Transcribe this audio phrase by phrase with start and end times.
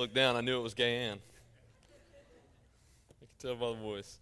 [0.00, 1.18] Looked down, I knew it was Gay Ann.
[3.10, 4.18] I can tell by the voice.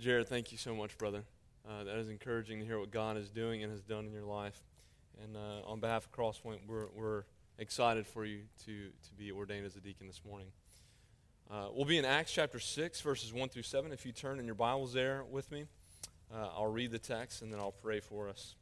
[0.00, 1.22] Jared, thank you so much, brother.
[1.64, 4.24] Uh, that is encouraging to hear what God is doing and has done in your
[4.24, 4.60] life.
[5.22, 7.22] And uh, on behalf of Crosspoint, we're, we're
[7.60, 10.48] excited for you to, to be ordained as a deacon this morning.
[11.48, 13.92] Uh, we'll be in Acts chapter 6, verses 1 through 7.
[13.92, 15.66] If you turn in your Bibles there with me,
[16.34, 18.56] uh, I'll read the text and then I'll pray for us.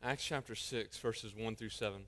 [0.00, 2.02] Acts chapter 6, verses 1 through 7.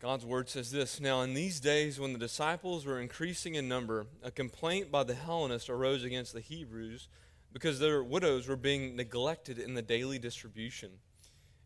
[0.00, 4.06] God's word says this Now, in these days, when the disciples were increasing in number,
[4.22, 7.08] a complaint by the Hellenists arose against the Hebrews
[7.52, 10.92] because their widows were being neglected in the daily distribution.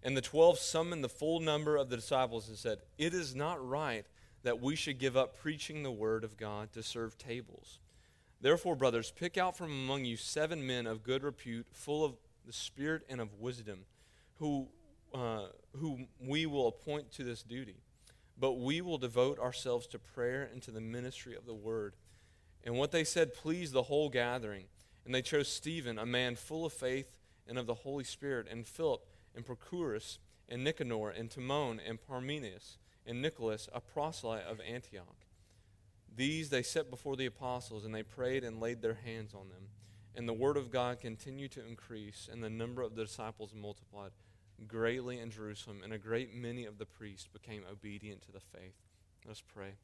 [0.02, 3.64] And the twelve summoned the full number of the disciples and said, It is not
[3.64, 4.06] right
[4.42, 7.78] that we should give up preaching the word of God to serve tables.
[8.40, 12.52] Therefore, brothers, pick out from among you seven men of good repute, full of the
[12.52, 13.84] Spirit and of wisdom,
[14.38, 14.68] who,
[15.14, 17.76] uh, whom we will appoint to this duty
[18.38, 21.94] but we will devote ourselves to prayer and to the ministry of the word.
[22.64, 24.64] And what they said pleased the whole gathering.
[25.04, 27.12] And they chose Stephen, a man full of faith
[27.46, 29.02] and of the Holy Spirit, and Philip,
[29.34, 35.26] and Prochorus, and Nicanor, and Timon, and Parmenas, and Nicholas, a proselyte of Antioch.
[36.16, 39.68] These they set before the apostles, and they prayed and laid their hands on them.
[40.14, 44.12] And the word of God continued to increase, and the number of the disciples multiplied
[44.66, 48.76] greatly in Jerusalem, and a great many of the priests became obedient to the faith.
[49.26, 49.74] Let's pray.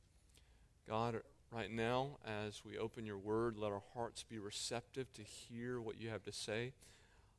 [0.88, 5.80] God, right now, as we open your word, let our hearts be receptive to hear
[5.80, 6.72] what you have to say.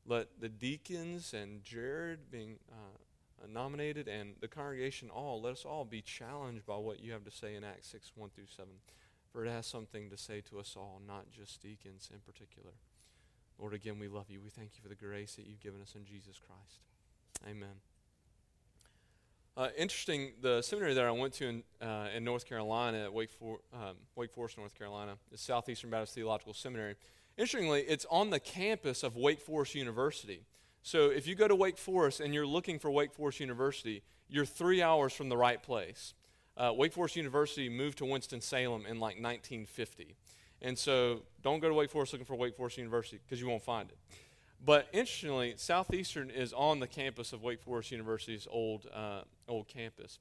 [0.06, 5.84] Let the deacons and Jared being uh, nominated and the congregation all, let us all
[5.84, 8.70] be challenged by what you have to say in Acts 6 1 through 7.
[9.32, 12.72] For it has something to say to us all, not just deacons in particular.
[13.58, 14.40] Lord, again, we love you.
[14.42, 16.80] We thank you for the grace that you've given us in Jesus Christ.
[17.48, 17.74] Amen.
[19.54, 23.30] Uh, interesting, the seminary that I went to in, uh, in North Carolina, at Wake,
[23.30, 26.94] For, um, Wake Forest, North Carolina, is Southeastern Baptist Theological Seminary.
[27.36, 30.46] Interestingly, it's on the campus of Wake Forest University.
[30.82, 34.46] So if you go to Wake Forest and you're looking for Wake Forest University, you're
[34.46, 36.14] three hours from the right place.
[36.56, 40.16] Uh, Wake Forest University moved to Winston-Salem in like 1950.
[40.62, 43.62] And so don't go to Wake Forest looking for Wake Forest University because you won't
[43.62, 43.98] find it.
[44.64, 50.20] But interestingly, Southeastern is on the campus of Wake Forest University's old, uh, old campus.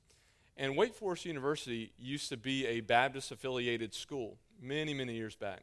[0.57, 5.61] And Wake Forest University used to be a Baptist affiliated school many, many years back.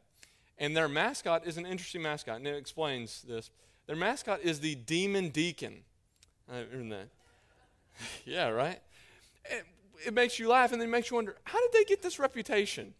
[0.57, 3.49] And their mascot is an interesting mascot, and it explains this.
[3.85, 5.83] Their mascot is the demon deacon.
[6.51, 6.63] Uh,
[8.25, 8.79] yeah, right?
[9.45, 9.65] It,
[10.07, 12.17] it makes you laugh, and then it makes you wonder how did they get this
[12.17, 12.93] reputation?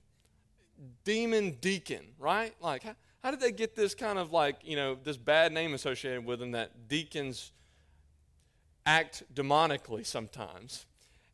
[1.03, 2.53] Demon deacon, right?
[2.61, 5.73] Like, how, how did they get this kind of like, you know, this bad name
[5.73, 7.51] associated with them that deacons
[8.85, 10.85] act demonically sometimes?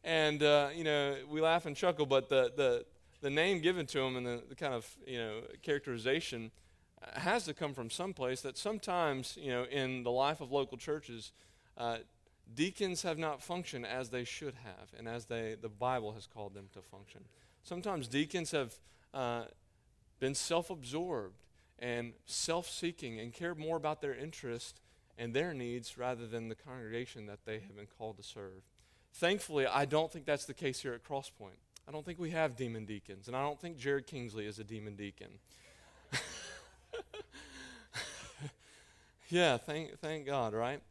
[0.03, 2.85] And, uh, you know, we laugh and chuckle, but the, the,
[3.21, 6.51] the name given to them and the, the kind of, you know, characterization
[7.13, 11.31] has to come from someplace that sometimes, you know, in the life of local churches,
[11.77, 11.97] uh,
[12.53, 16.53] deacons have not functioned as they should have and as they, the Bible has called
[16.53, 17.21] them to function.
[17.63, 18.75] Sometimes deacons have
[19.13, 19.43] uh,
[20.19, 21.44] been self absorbed
[21.79, 24.79] and self seeking and care more about their interest
[25.17, 28.63] and their needs rather than the congregation that they have been called to serve.
[29.13, 31.57] Thankfully, I don't think that's the case here at Crosspoint.
[31.87, 34.63] I don't think we have demon deacons, and I don't think Jared Kingsley is a
[34.63, 35.29] demon deacon.
[39.29, 40.81] yeah, thank, thank God, right?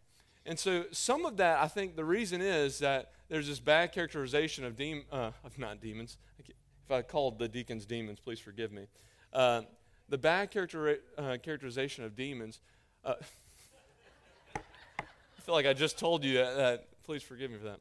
[0.46, 4.64] And so some of that, I think the reason is that there's this bad characterization
[4.64, 6.16] of, de- uh, of not demons.
[6.38, 8.86] If I called the deacons demons, please forgive me.
[9.32, 9.62] Uh,
[10.08, 12.60] the bad character, uh, characterization of demons.
[13.04, 13.14] Uh,
[14.56, 16.88] I feel like I just told you that, that.
[17.04, 17.80] Please forgive me for that.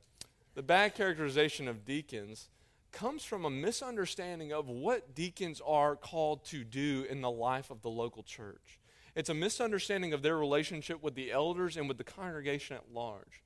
[0.55, 2.49] The bad characterization of deacons
[2.91, 7.81] comes from a misunderstanding of what deacons are called to do in the life of
[7.81, 8.79] the local church.
[9.15, 13.43] It's a misunderstanding of their relationship with the elders and with the congregation at large.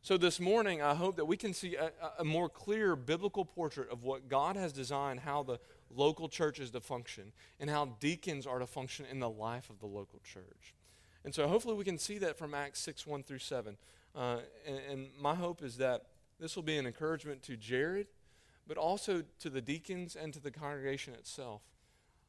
[0.00, 3.90] So, this morning, I hope that we can see a, a, more clear biblical portrait
[3.90, 5.58] of what God has designed, how the
[5.94, 9.86] local churches to function and how deacons are to function in the life of the
[9.86, 10.74] local church.
[11.24, 13.76] And so hopefully we can see that from Acts 6 1 through 7.
[14.14, 16.06] Uh, and, and my hope is that
[16.40, 18.06] this will be an encouragement to Jared,
[18.66, 21.62] but also to the deacons and to the congregation itself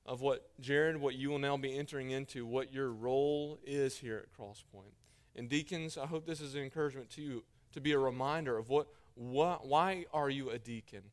[0.06, 4.18] of what, Jared, what you will now be entering into, what your role is here
[4.18, 4.94] at Crosspoint.
[5.36, 8.70] And deacons, I hope this is an encouragement to you to be a reminder of
[8.70, 11.04] what, what why are you a deacon?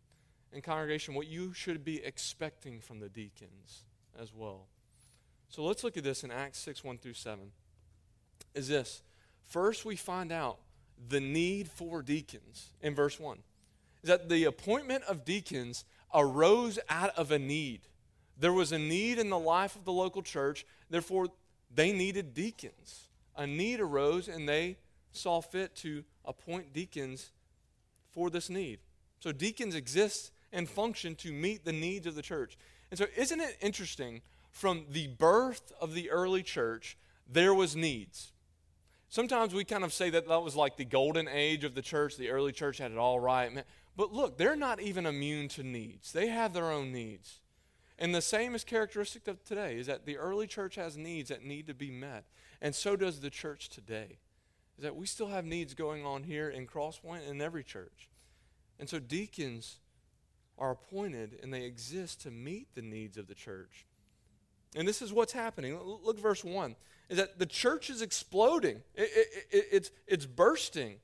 [0.56, 3.85] And congregation what you should be expecting from the deacons
[4.19, 4.69] as well.
[5.50, 7.53] So let's look at this in Acts 6 1 through 7.
[8.55, 9.03] Is this
[9.44, 10.58] first we find out
[11.08, 13.38] the need for deacons in verse 1.
[14.03, 17.82] Is that the appointment of deacons arose out of a need.
[18.38, 21.29] There was a need in the life of the local church, therefore,
[21.75, 23.08] they needed deacons.
[23.37, 24.79] A need arose, and they
[25.12, 27.32] saw fit to appoint deacons
[28.12, 28.79] for this need.
[29.20, 32.56] So, deacons exist and function to meet the needs of the church.
[32.90, 34.22] And so, isn't it interesting?
[34.50, 36.96] From the birth of the early church,
[37.31, 38.32] there was needs.
[39.08, 42.16] Sometimes we kind of say that that was like the golden age of the church.
[42.16, 43.64] The early church had it all right.
[43.96, 46.12] But look, they're not even immune to needs.
[46.12, 47.40] They have their own needs.
[47.98, 51.44] And the same is characteristic of today is that the early church has needs that
[51.44, 52.25] need to be met.
[52.60, 54.19] And so does the church today.
[54.76, 58.10] Is that we still have needs going on here in Crosspoint and in every church.
[58.78, 59.78] And so deacons
[60.58, 63.87] are appointed and they exist to meet the needs of the church.
[64.75, 65.79] And this is what's happening.
[65.82, 66.76] Look verse 1.
[67.08, 68.82] Is that the church is exploding.
[68.94, 70.97] It, it, it, it's, it's bursting.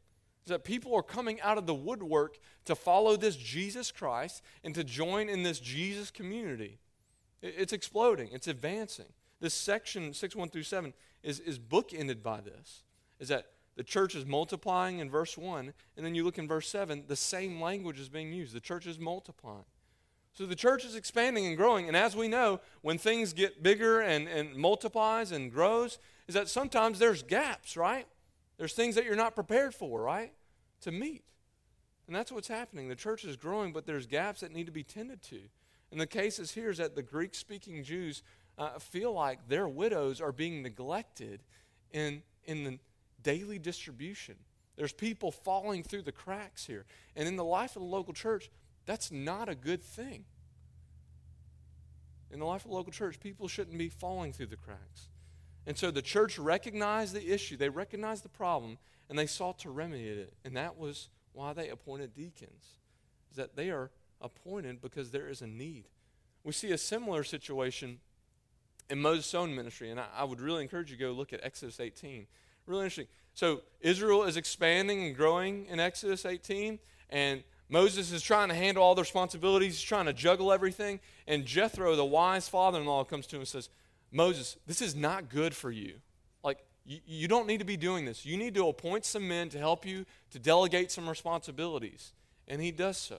[0.44, 4.74] Is that people are coming out of the woodwork to follow this Jesus Christ and
[4.74, 6.78] to join in this Jesus community.
[7.40, 9.06] It's exploding, it's advancing.
[9.40, 12.82] This section, 6 1 through 7, is, is bookended by this.
[13.18, 13.46] Is that
[13.76, 17.16] the church is multiplying in verse 1, and then you look in verse 7, the
[17.16, 18.54] same language is being used.
[18.54, 19.64] The church is multiplying.
[20.34, 21.88] So the church is expanding and growing.
[21.88, 26.48] And as we know, when things get bigger and, and multiplies and grows, is that
[26.48, 28.06] sometimes there's gaps, right?
[28.56, 30.32] There's things that you're not prepared for, right?
[30.82, 31.24] To meet.
[32.06, 32.88] And that's what's happening.
[32.88, 35.40] The church is growing, but there's gaps that need to be tended to.
[35.90, 38.22] And the cases here is that the Greek speaking Jews
[38.56, 41.42] uh, feel like their widows are being neglected
[41.90, 42.78] in, in the
[43.22, 44.36] daily distribution.
[44.76, 46.84] There's people falling through the cracks here.
[47.14, 48.50] And in the life of the local church,
[48.86, 50.24] that's not a good thing.
[52.30, 55.08] In the life of the local church, people shouldn't be falling through the cracks.
[55.66, 58.78] And so the church recognized the issue, they recognized the problem,
[59.08, 60.32] and they sought to remedy it.
[60.44, 62.78] And that was why they appointed deacons,
[63.30, 63.90] is that they are
[64.20, 65.84] appointed because there is a need.
[66.42, 67.98] We see a similar situation
[68.90, 71.40] in Moses' own ministry, and I, I would really encourage you to go look at
[71.44, 72.26] Exodus 18.
[72.66, 73.08] Really interesting.
[73.34, 76.78] So Israel is expanding and growing in Exodus 18,
[77.10, 81.46] and Moses is trying to handle all the responsibilities, he's trying to juggle everything, and
[81.46, 83.70] Jethro, the wise father in law, comes to him and says,
[84.10, 85.94] Moses, this is not good for you.
[86.44, 88.26] Like, you, you don't need to be doing this.
[88.26, 92.12] You need to appoint some men to help you to delegate some responsibilities.
[92.46, 93.16] And he does so.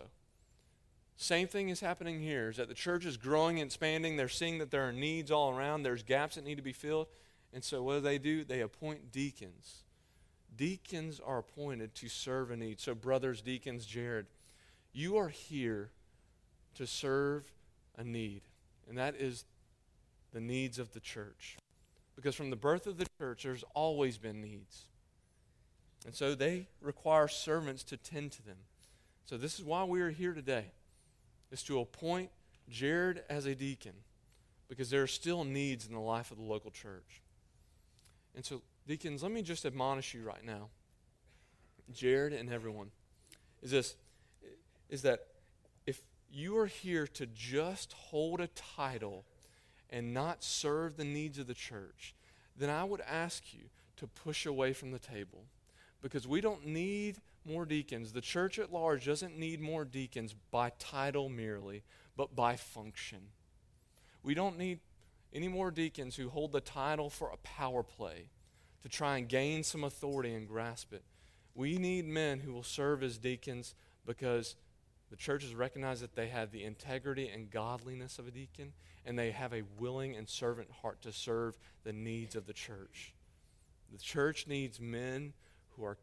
[1.16, 4.18] Same thing is happening here is that the church is growing and expanding.
[4.18, 7.07] They're seeing that there are needs all around, there's gaps that need to be filled.
[7.54, 8.44] And so what do they do?
[8.44, 9.84] They appoint deacons.
[10.56, 12.80] Deacons are appointed to serve a need.
[12.80, 14.26] So, brothers, deacons, Jared,
[14.92, 15.90] you are here
[16.76, 17.52] to serve
[17.98, 18.42] a need,
[18.88, 19.46] and that is
[20.32, 21.58] the needs of the church.
[22.16, 24.86] Because from the birth of the church, there's always been needs.
[26.06, 28.58] And so they require servants to tend to them.
[29.26, 30.66] So this is why we are here today,
[31.52, 32.30] is to appoint
[32.70, 33.94] Jared as a deacon,
[34.68, 37.22] because there are still needs in the life of the local church.
[38.36, 40.70] And so, deacons, let me just admonish you right now,
[41.92, 42.92] Jared and everyone,
[43.62, 43.96] is this,
[44.90, 45.28] is that
[45.86, 49.25] if you are here to just hold a title
[49.90, 52.16] and not serve the needs of the church,
[52.58, 53.66] then I would ask you
[53.98, 55.46] to push away from the table
[56.02, 58.12] because we don't need more deacons.
[58.12, 61.84] The church at large doesn't need more deacons by title merely,
[62.18, 63.20] but by function.
[64.24, 64.80] We don't need
[65.34, 68.30] any more deacons who hold the title for a power play
[68.84, 71.04] to try and gain some authority and grasp it.
[71.56, 73.75] We need men who will serve as deacons
[74.06, 74.56] because
[75.10, 78.74] the churches recognize that they have the integrity and godliness of a deacon,
[79.06, 83.13] and they have a willing and servant heart to serve the needs of the church.
[83.92, 85.34] The church needs men
[85.72, 85.98] who are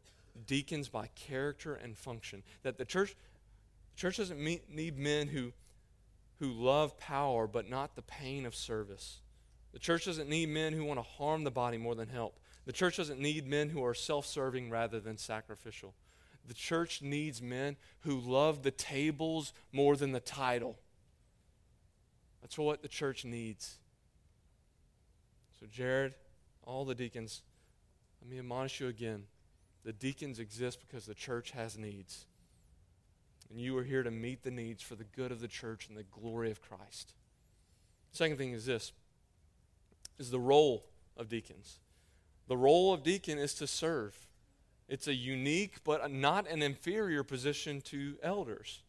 [0.47, 2.43] deacons by character and function.
[2.63, 3.15] That the church,
[3.95, 5.51] church doesn't need men who,
[6.41, 9.19] who love power but not the pain of service.
[9.73, 12.39] The church doesn't need men who want to harm the body more than help.
[12.65, 15.93] The church doesn't need men who are self serving rather than sacrificial.
[16.47, 20.79] The church needs men who love the tables more than the title.
[22.41, 23.75] That's what the church needs.
[25.59, 26.15] So, Jared,
[26.63, 27.43] all the deacons,
[28.19, 29.25] let me admonish you again.
[29.83, 32.25] The deacons exist because the church has needs.
[33.51, 35.97] And you are here to meet the needs for the good of the church and
[35.97, 37.13] the glory of Christ.
[38.13, 38.93] Second thing is this
[40.17, 40.85] is the role
[41.17, 41.79] of deacons.
[42.47, 44.15] The role of deacon is to serve.
[44.87, 48.83] It's a unique but not an inferior position to elders.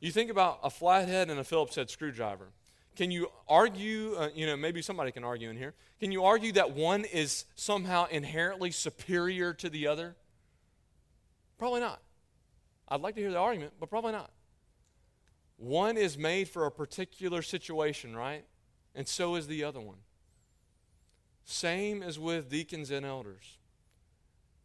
[0.00, 2.48] You think about a flathead and a Phillips head screwdriver.
[2.94, 6.52] can you argue, uh, you know, maybe somebody can argue in here, can you argue
[6.52, 10.14] that one is somehow inherently superior to the other?
[11.58, 12.00] Probably not.
[12.92, 14.30] I'd like to hear the argument, but probably not.
[15.56, 18.44] One is made for a particular situation, right?
[18.94, 19.96] And so is the other one.
[21.46, 23.56] Same as with deacons and elders,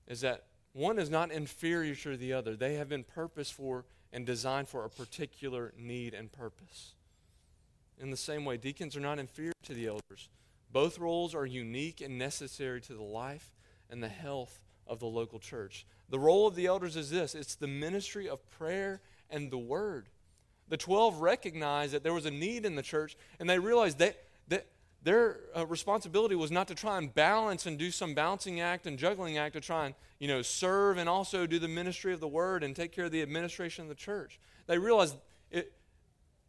[0.08, 0.44] is that
[0.74, 2.58] one is not inferior to the other.
[2.58, 6.96] They have been purposed for and designed for a particular need and purpose.
[7.98, 10.28] In the same way, deacons are not inferior to the elders.
[10.70, 13.56] Both roles are unique and necessary to the life
[13.90, 15.86] and the health of the local church.
[16.10, 20.08] The role of the elders is this it's the ministry of prayer and the word.
[20.70, 24.18] The 12 recognized that there was a need in the church, and they realized that,
[24.50, 24.68] that
[25.04, 28.98] their uh, responsibility was not to try and balance and do some balancing act and
[28.98, 32.28] juggling act to try and you know serve and also do the ministry of the
[32.28, 34.40] word and take care of the administration of the church.
[34.66, 35.16] They realized
[35.52, 35.72] it,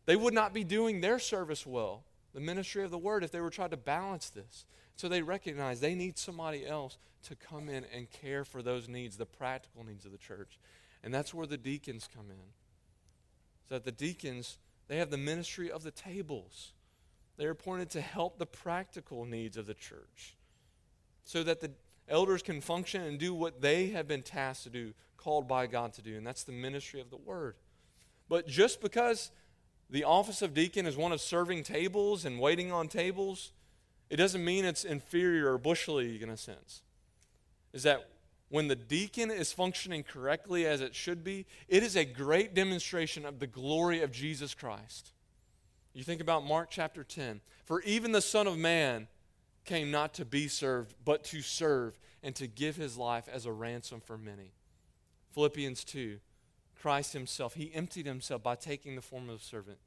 [0.06, 2.02] they would not be doing their service well,
[2.34, 4.64] the ministry of the word, if they were trying to balance this.
[4.96, 9.16] So they recognize they need somebody else to come in and care for those needs,
[9.16, 10.58] the practical needs of the church.
[11.02, 12.52] And that's where the deacons come in.
[13.68, 14.58] So that the deacons,
[14.88, 16.72] they have the ministry of the tables.
[17.36, 20.36] They're appointed to help the practical needs of the church.
[21.24, 21.70] So that the
[22.08, 25.92] elders can function and do what they have been tasked to do, called by God
[25.94, 27.56] to do, and that's the ministry of the word.
[28.28, 29.30] But just because
[29.90, 33.52] the office of deacon is one of serving tables and waiting on tables,
[34.10, 36.82] it doesn't mean it's inferior or bush league in a sense.
[37.72, 38.08] Is that
[38.50, 43.26] when the deacon is functioning correctly as it should be, it is a great demonstration
[43.26, 45.12] of the glory of Jesus Christ.
[45.92, 47.40] You think about Mark chapter 10.
[47.64, 49.08] For even the Son of Man
[49.64, 53.52] came not to be served, but to serve and to give his life as a
[53.52, 54.52] ransom for many.
[55.34, 56.18] Philippians 2.
[56.80, 59.78] Christ himself, he emptied himself by taking the form of a servant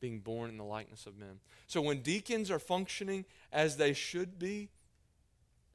[0.00, 1.40] being born in the likeness of men.
[1.66, 4.70] So when deacons are functioning as they should be,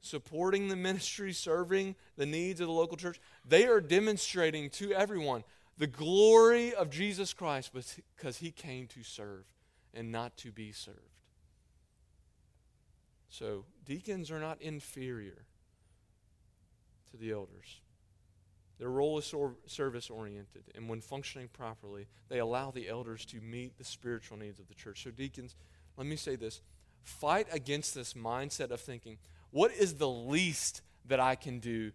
[0.00, 5.44] supporting the ministry, serving the needs of the local church, they are demonstrating to everyone
[5.78, 7.70] the glory of Jesus Christ
[8.16, 9.44] because he came to serve
[9.94, 10.98] and not to be served.
[13.28, 15.44] So deacons are not inferior
[17.10, 17.80] to the elders.
[18.78, 19.34] Their role is
[19.66, 24.58] service oriented, and when functioning properly, they allow the elders to meet the spiritual needs
[24.58, 25.02] of the church.
[25.02, 25.56] So, deacons,
[25.96, 26.60] let me say this
[27.02, 29.16] fight against this mindset of thinking,
[29.50, 31.92] what is the least that I can do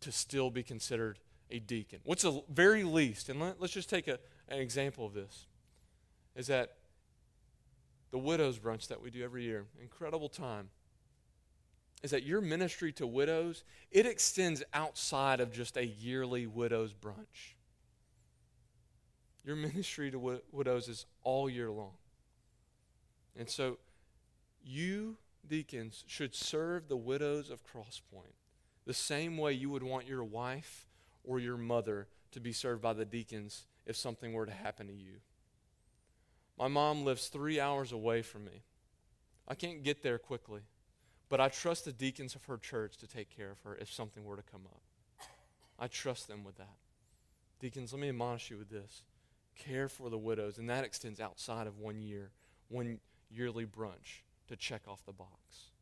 [0.00, 1.18] to still be considered
[1.50, 2.00] a deacon?
[2.02, 3.28] What's the very least?
[3.28, 5.46] And let, us just take a, an example of this.
[6.34, 6.74] Is that
[8.10, 9.66] the widow's brunch that we do every year?
[9.80, 10.70] Incredible time
[12.02, 17.54] is that your ministry to widows it extends outside of just a yearly widows brunch.
[19.44, 21.94] Your ministry to wi- widows is all year long.
[23.36, 23.78] And so
[24.62, 28.34] you deacons should serve the widows of crosspoint
[28.84, 30.86] the same way you would want your wife
[31.24, 34.94] or your mother to be served by the deacons if something were to happen to
[34.94, 35.16] you.
[36.58, 38.62] My mom lives three hours away from me.
[39.46, 40.62] I can't get there quickly
[41.28, 44.24] but I trust the deacons of her church to take care of her if something
[44.24, 44.82] were to come up.
[45.78, 46.76] I trust them with that.
[47.60, 49.02] Deacons, let me admonish you with this
[49.56, 52.30] care for the widows, and that extends outside of one year,
[52.68, 55.72] one yearly brunch to check off the box.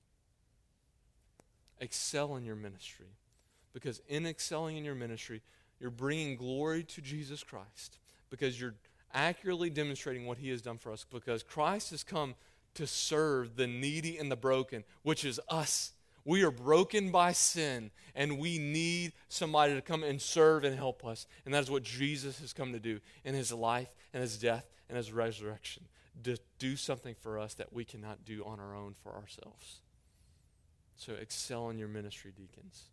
[1.79, 3.19] Excel in your ministry,
[3.75, 5.43] because in excelling in your ministry,
[5.79, 7.99] you're bringing glory to Jesus Christ,
[8.31, 8.75] because you're
[9.12, 12.35] accurately demonstrating what he has done for us, because Christ has come
[12.76, 15.92] to serve the needy and the broken, which is us.
[16.25, 21.04] We are broken by sin, and we need somebody to come and serve and help
[21.04, 21.26] us.
[21.45, 24.66] And that is what Jesus has come to do in his life and his death
[24.88, 25.85] and his resurrection
[26.25, 29.80] to do something for us that we cannot do on our own for ourselves.
[30.97, 32.85] So excel in your ministry, deacons.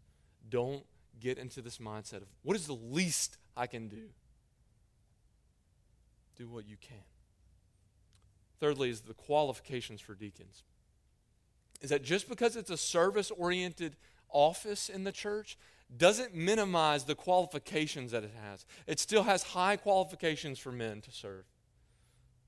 [0.49, 0.83] Don't
[1.19, 4.09] get into this mindset of what is the least I can do?
[6.35, 6.97] Do what you can.
[8.63, 10.63] Thirdly, is the qualifications for deacons.
[11.81, 13.97] Is that just because it's a service oriented
[14.29, 15.57] office in the church
[15.97, 18.65] doesn't minimize the qualifications that it has.
[18.87, 21.43] It still has high qualifications for men to serve.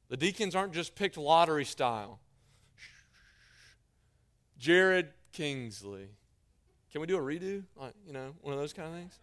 [0.07, 2.21] The deacons aren't just picked lottery style.
[4.57, 6.07] Jared Kingsley.
[6.93, 7.65] Can we do a redo?
[8.07, 9.19] you know, one of those kind of things?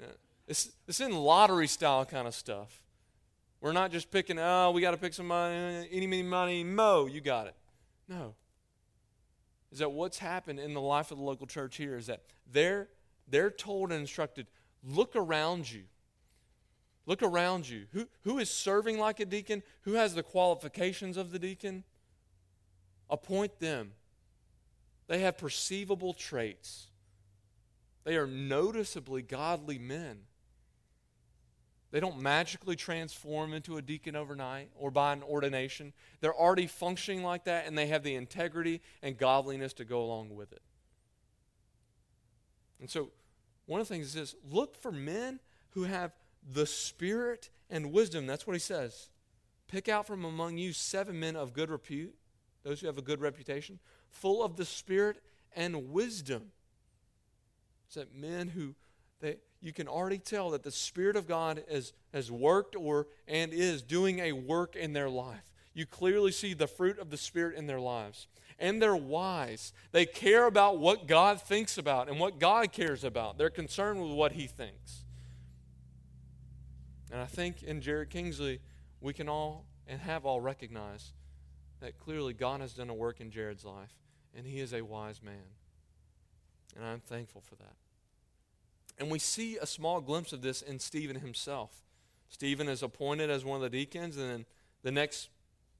[0.00, 0.06] Yeah.
[0.48, 2.85] It's, it's in lottery style kind of stuff.
[3.60, 7.06] We're not just picking, oh, we got to pick some money, any, many money, mo,
[7.06, 7.54] you got it.
[8.08, 8.34] No.
[9.72, 12.88] Is that what's happened in the life of the local church here is that they're,
[13.28, 14.46] they're told and instructed
[14.84, 15.84] look around you,
[17.06, 17.86] Look around you.
[17.92, 19.62] Who, who is serving like a deacon?
[19.82, 21.84] Who has the qualifications of the deacon?
[23.08, 23.92] Appoint them.
[25.06, 26.88] They have perceivable traits.
[28.02, 30.22] They are noticeably godly men.
[31.96, 35.94] They don't magically transform into a deacon overnight or by an ordination.
[36.20, 40.36] They're already functioning like that, and they have the integrity and godliness to go along
[40.36, 40.60] with it.
[42.80, 43.12] And so,
[43.64, 46.12] one of the things is this look for men who have
[46.46, 48.26] the spirit and wisdom.
[48.26, 49.08] That's what he says.
[49.66, 52.14] Pick out from among you seven men of good repute,
[52.62, 53.78] those who have a good reputation,
[54.10, 55.22] full of the spirit
[55.54, 56.52] and wisdom.
[57.86, 58.74] It's that men who
[59.20, 63.52] they you can already tell that the Spirit of God has, has worked or and
[63.52, 65.42] is doing a work in their life.
[65.74, 68.28] You clearly see the fruit of the Spirit in their lives.
[68.58, 69.72] And they're wise.
[69.92, 73.38] They care about what God thinks about and what God cares about.
[73.38, 75.04] They're concerned with what He thinks.
[77.10, 78.60] And I think in Jared Kingsley,
[79.00, 81.12] we can all and have all recognized
[81.80, 83.94] that clearly God has done a work in Jared's life,
[84.34, 85.54] and he is a wise man.
[86.74, 87.76] And I'm thankful for that.
[88.98, 91.82] And we see a small glimpse of this in Stephen himself.
[92.28, 94.46] Stephen is appointed as one of the deacons, and then
[94.82, 95.28] the next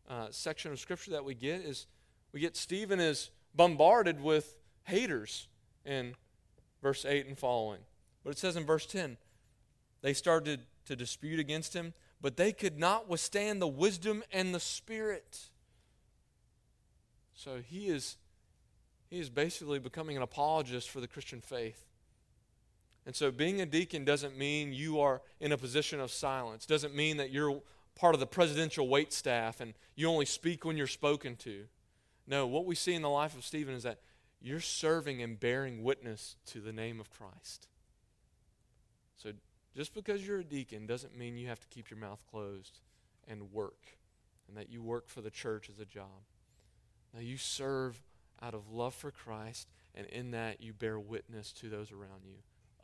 [0.08, 1.86] uh, section of scripture that we get is
[2.32, 4.54] we get Stephen is bombarded with
[4.84, 5.48] haters
[5.84, 6.14] in
[6.82, 7.80] verse 8 and following.
[8.22, 9.16] But it says in verse 10,
[10.02, 14.60] they started to dispute against him, but they could not withstand the wisdom and the
[14.60, 15.46] spirit.
[17.34, 18.16] So he is
[19.08, 21.84] he is basically becoming an apologist for the Christian faith.
[23.06, 26.66] And so being a deacon doesn't mean you are in a position of silence.
[26.66, 27.62] Doesn't mean that you're
[27.94, 31.66] part of the presidential wait staff and you only speak when you're spoken to.
[32.26, 34.00] No, what we see in the life of Stephen is that
[34.42, 37.68] you're serving and bearing witness to the name of Christ.
[39.16, 39.30] So
[39.76, 42.80] just because you're a deacon doesn't mean you have to keep your mouth closed
[43.28, 43.96] and work
[44.48, 46.26] and that you work for the church as a job.
[47.14, 48.02] Now you serve
[48.42, 52.36] out of love for Christ, and in that you bear witness to those around you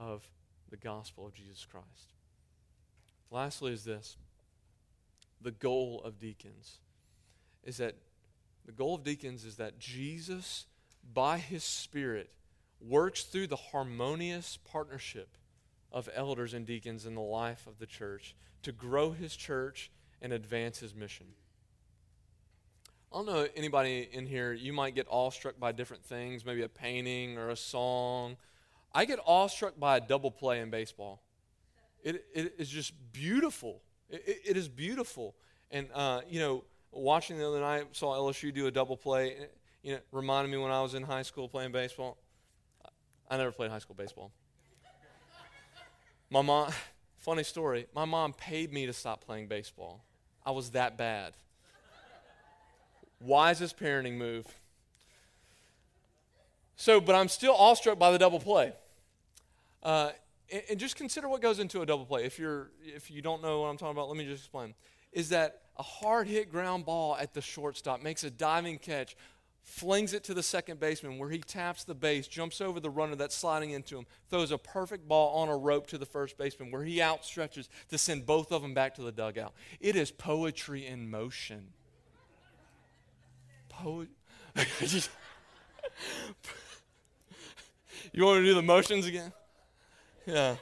[0.03, 0.29] of
[0.71, 2.13] the gospel of Jesus Christ.
[3.31, 4.17] Lastly, is this
[5.41, 6.79] the goal of deacons
[7.65, 7.95] is that
[8.65, 10.67] the goal of deacons is that Jesus,
[11.13, 12.31] by his Spirit,
[12.81, 15.37] works through the harmonious partnership
[15.91, 20.33] of elders and deacons in the life of the church to grow his church and
[20.33, 21.27] advance his mission.
[23.13, 26.69] I don't know anybody in here, you might get awestruck by different things, maybe a
[26.69, 28.37] painting or a song.
[28.95, 31.23] I get awestruck by a double play in baseball.
[32.03, 33.81] It, it is just beautiful.
[34.11, 35.35] It, it, is beautiful.
[35.71, 39.37] And, uh, you know, watching the other night, saw LSU do a double play.
[39.83, 42.19] You know, reminded me when I was in high school playing baseball.
[43.31, 44.31] I never played high school baseball.
[46.29, 46.71] My mom,
[47.19, 50.05] funny story, my mom paid me to stop playing baseball.
[50.45, 51.35] I was that bad.
[53.21, 54.47] Wisest parenting move.
[56.77, 58.73] So, but I'm still awestruck by the double play.
[59.83, 60.11] Uh,
[60.51, 62.25] and, and just consider what goes into a double play.
[62.25, 64.75] If you're if you don't know what I'm talking about, let me just explain.
[65.13, 69.17] Is that a hard hit ground ball at the shortstop makes a diving catch,
[69.63, 73.15] flings it to the second baseman where he taps the base, jumps over the runner
[73.15, 76.71] that's sliding into him, throws a perfect ball on a rope to the first baseman
[76.71, 79.55] where he outstretches to send both of them back to the dugout.
[79.81, 81.69] It is poetry in motion.
[83.69, 84.09] Poet.
[88.13, 89.33] you want to do the motions again?
[90.27, 90.57] Yeah.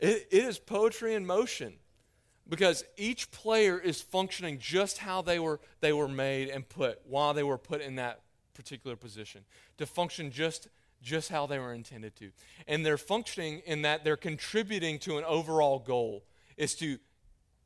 [0.00, 1.74] It, it is poetry in motion
[2.48, 7.32] because each player is functioning just how they were, they were made and put while
[7.34, 8.20] they were put in that
[8.54, 9.42] particular position
[9.78, 10.68] to function just,
[11.02, 12.30] just how they were intended to.
[12.66, 16.24] And they're functioning in that they're contributing to an overall goal
[16.56, 16.98] is to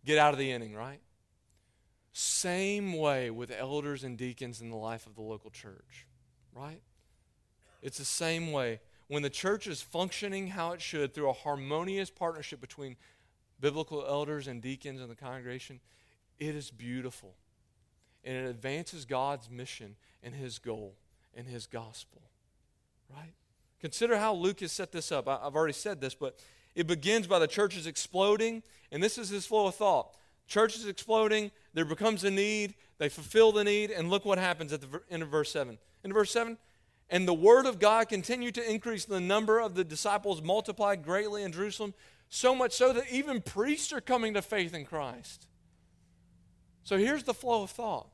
[0.05, 1.01] get out of the inning, right?
[2.13, 6.07] Same way with elders and deacons in the life of the local church,
[6.55, 6.81] right?
[7.83, 8.81] It's the same way.
[9.15, 12.97] When the church is functioning how it should through a harmonious partnership between
[13.61, 15.79] biblical elders and deacons and the congregation,
[16.41, 17.37] it is beautiful.
[18.25, 20.97] And it advances God's mission and his goal
[21.33, 22.23] and his gospel.
[23.09, 23.35] Right?
[23.81, 25.29] Consider how Luke has set this up.
[25.29, 26.41] I've already said this, but
[26.75, 30.17] it begins by the churches exploding, and this is his flow of thought.
[30.49, 34.73] Church is exploding, there becomes a need, they fulfill the need, and look what happens
[34.73, 35.79] at the end of verse 7.
[36.03, 36.59] In verse 7,
[37.15, 41.45] and the word of God continued to increase, the number of the disciples multiplied greatly
[41.45, 41.95] in Jerusalem,
[42.29, 45.47] so much so that even priests are coming to faith in Christ.
[46.83, 48.09] So here's the flow of thought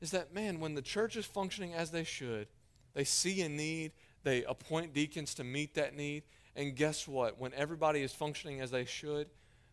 [0.00, 2.46] is that, man, when the church is functioning as they should,
[2.94, 3.90] they see a need,
[4.22, 6.22] they appoint deacons to meet that need,
[6.54, 7.40] and guess what?
[7.40, 9.26] When everybody is functioning as they should,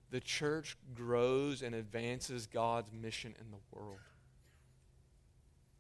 [0.09, 3.99] the church grows and advances God's mission in the world.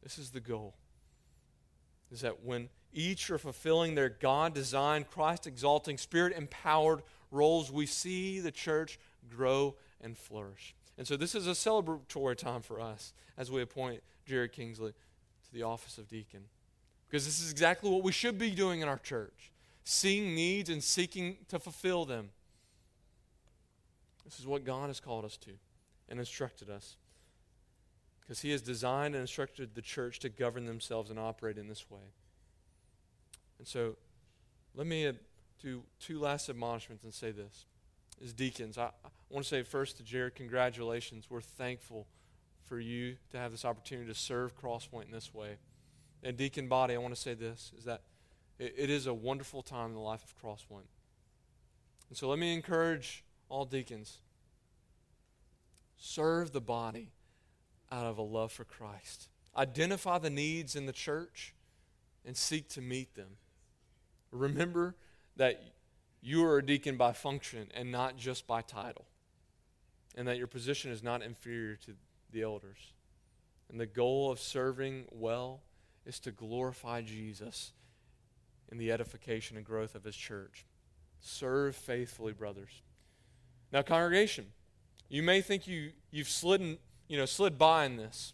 [0.03, 0.75] This is the goal.
[2.11, 7.85] Is that when each are fulfilling their God designed, Christ exalting, spirit empowered roles, we
[7.85, 10.75] see the church grow and flourish.
[10.97, 15.53] And so this is a celebratory time for us as we appoint Jared Kingsley to
[15.53, 16.41] the office of deacon.
[17.07, 19.51] Because this is exactly what we should be doing in our church
[19.87, 22.31] seeing needs and seeking to fulfill them.
[24.25, 25.51] This is what God has called us to
[26.09, 26.97] and instructed us.
[28.25, 31.89] Because He has designed and instructed the church to govern themselves and operate in this
[31.89, 31.99] way.
[33.59, 33.95] And so,
[34.75, 35.13] let me uh,
[35.61, 37.65] do two last admonishments and say this.
[38.23, 41.25] As deacons, I, I want to say first to Jared, congratulations.
[41.29, 42.07] We're thankful
[42.63, 45.57] for you to have this opportunity to serve Crosspoint in this way.
[46.23, 48.01] And deacon body, I want to say this is that
[48.57, 50.87] it, it is a wonderful time in the life of Crosspoint.
[52.09, 54.19] And so let me encourage all deacons
[55.97, 57.09] serve the body
[57.91, 59.29] out of a love for Christ.
[59.55, 61.53] Identify the needs in the church
[62.25, 63.37] and seek to meet them.
[64.31, 64.95] Remember
[65.37, 65.61] that
[66.21, 69.05] you are a deacon by function and not just by title,
[70.15, 71.91] and that your position is not inferior to
[72.31, 72.93] the elders.
[73.69, 75.61] And the goal of serving well
[76.05, 77.71] is to glorify Jesus
[78.71, 80.65] in the edification and growth of his church.
[81.19, 82.81] Serve faithfully, brothers.
[83.71, 84.45] Now, congregation,
[85.09, 88.33] you may think you, you've slid, you know, slid by in this.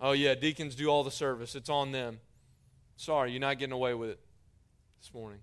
[0.00, 1.54] Oh, yeah, deacons do all the service.
[1.54, 2.20] It's on them.
[2.96, 4.20] Sorry, you're not getting away with it
[5.00, 5.40] this morning.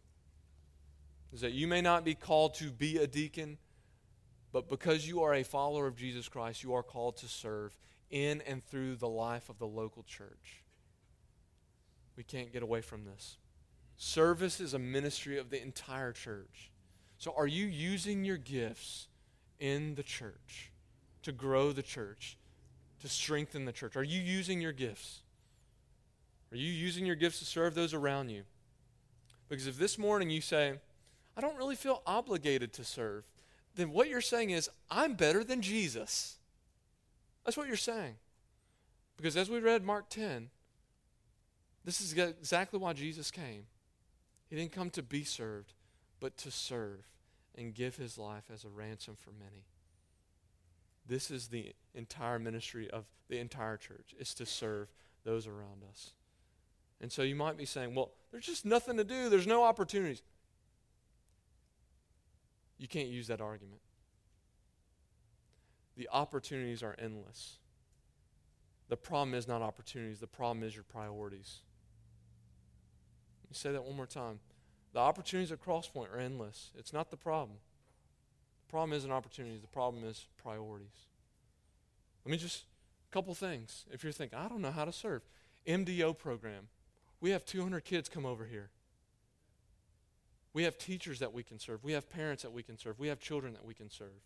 [1.33, 3.57] Is that you may not be called to be a deacon,
[4.51, 7.75] but because you are a follower of Jesus Christ, you are called to serve
[8.09, 10.63] in and through the life of the local church.
[12.17, 13.37] We can't get away from this.
[13.95, 16.71] Service is a ministry of the entire church.
[17.17, 19.07] So, are you using your gifts
[19.59, 20.71] in the church
[21.21, 22.37] to grow the church,
[23.01, 23.95] to strengthen the church?
[23.95, 25.19] Are you using your gifts?
[26.51, 28.43] Are you using your gifts to serve those around you?
[29.49, 30.79] Because if this morning you say,
[31.35, 33.23] I don't really feel obligated to serve,
[33.75, 36.37] then what you're saying is, I'm better than Jesus.
[37.45, 38.15] That's what you're saying.
[39.17, 40.49] Because as we read Mark 10,
[41.85, 43.63] this is exactly why Jesus came.
[44.49, 45.73] He didn't come to be served,
[46.19, 47.07] but to serve
[47.55, 49.63] and give his life as a ransom for many.
[51.11, 54.87] This is the entire ministry of the entire church, is to serve
[55.25, 56.11] those around us.
[57.01, 60.21] And so you might be saying, well, there's just nothing to do, there's no opportunities.
[62.77, 63.81] You can't use that argument.
[65.97, 67.57] The opportunities are endless.
[68.87, 71.59] The problem is not opportunities, the problem is your priorities
[73.43, 74.39] Let me say that one more time.
[74.93, 76.71] The opportunities at Crosspoint are endless.
[76.77, 77.57] It's not the problem.
[78.71, 81.07] Problem isn't opportunities, the problem is priorities.
[82.23, 82.63] Let me just,
[83.11, 83.83] a couple things.
[83.91, 85.23] If you're thinking, I don't know how to serve,
[85.67, 86.69] MDO program.
[87.19, 88.69] We have 200 kids come over here.
[90.53, 91.83] We have teachers that we can serve.
[91.83, 92.97] We have parents that we can serve.
[92.97, 94.21] We have children that we can serve.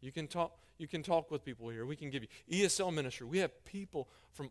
[0.00, 1.84] You can talk, you can talk with people here.
[1.84, 3.26] We can give you ESL ministry.
[3.26, 4.48] We have people from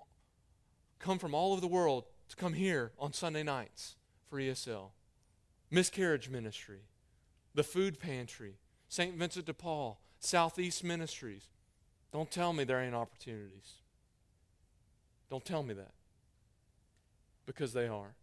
[0.99, 3.95] come from all over the world to come here on Sunday nights
[4.29, 4.91] for ESL,
[5.71, 6.81] Miscarriage Ministry,
[7.55, 8.57] the Food Pantry,
[8.93, 9.15] St.
[9.15, 11.47] Vincent de Paul, Southeast Ministries.
[12.11, 13.77] Don't tell me there ain't opportunities.
[15.31, 15.93] Don't tell me that.
[17.47, 18.13] Because they are.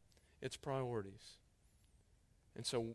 [0.41, 1.39] It's priorities.
[2.55, 2.87] And so,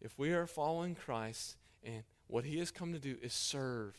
[0.00, 3.94] if we are following Christ and what he has come to do is serve,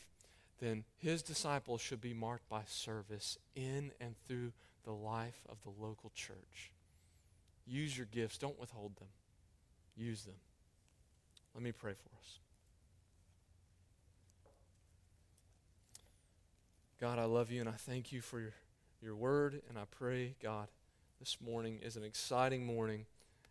[0.58, 4.50] then his disciples should be marked by service in and through
[4.82, 6.72] the life of the local church.
[7.64, 9.06] Use your gifts, don't withhold them.
[9.96, 10.34] Use them.
[11.54, 12.40] Let me pray for us.
[17.02, 18.54] God, I love you and I thank you for your,
[19.02, 20.68] your word, and I pray, God,
[21.18, 23.06] this morning is an exciting morning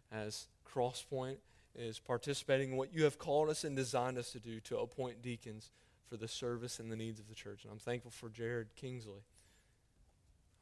[0.09, 1.35] as Crosspoint
[1.75, 5.21] is participating in what you have called us and designed us to do to appoint
[5.21, 5.69] deacons
[6.07, 7.65] for the service and the needs of the church.
[7.65, 9.25] And I'm thankful for Jared Kingsley.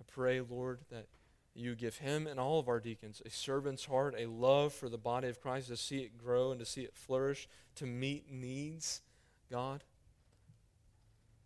[0.02, 1.06] I pray, Lord, that
[1.54, 4.98] you give him and all of our deacons a servant's heart, a love for the
[4.98, 9.02] body of Christ, to see it grow and to see it flourish, to meet needs,
[9.52, 9.84] God.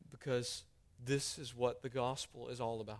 [0.10, 0.63] Because
[1.05, 2.99] this is what the gospel is all about.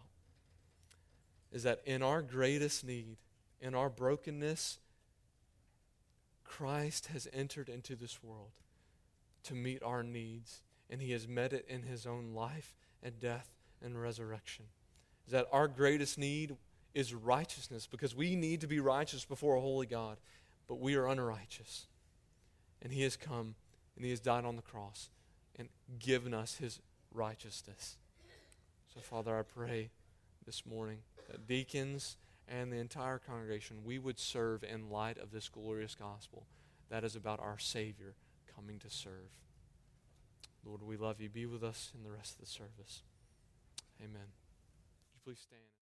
[1.52, 3.18] Is that in our greatest need,
[3.62, 4.80] in our brokenness,
[6.44, 8.52] Christ has entered into this world
[9.44, 13.50] to meet our needs, and he has met it in his own life and death
[13.82, 14.66] and resurrection.
[15.26, 16.56] Is that our greatest need
[16.94, 20.18] is righteousness because we need to be righteous before a holy God,
[20.68, 21.88] but we are unrighteous.
[22.82, 23.56] And He has come
[23.96, 25.10] and He has died on the cross
[25.58, 26.80] and given us his
[27.14, 27.98] righteousness.
[28.94, 29.90] So, Father, I pray
[30.46, 31.00] this morning
[31.30, 36.46] that deacons and the entire congregation, we would serve in light of this glorious gospel
[36.90, 38.16] that is about our Savior
[38.56, 39.40] coming to serve.
[40.66, 41.30] Lord, we love you.
[41.30, 43.02] Be with us in the rest of the service.
[44.00, 44.14] Amen.
[44.14, 45.83] Would you please stand?